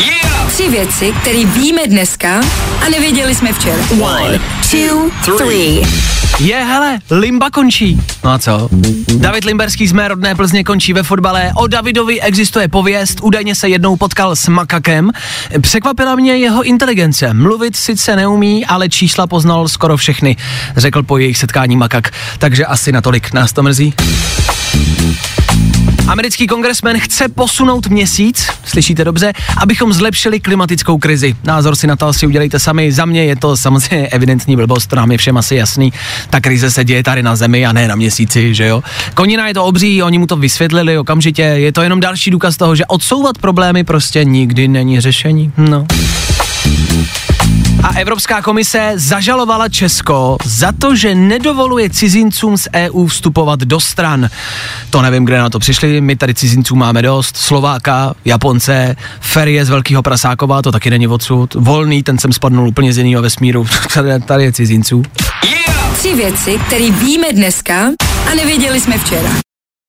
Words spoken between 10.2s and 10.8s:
Plzně